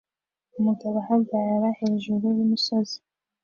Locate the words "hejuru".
1.79-2.25